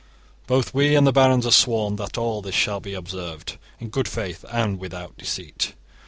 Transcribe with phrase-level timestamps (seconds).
[0.47, 4.07] Both we and the barons have sworn that all this shall be observed in good
[4.07, 5.75] faith and without deceit.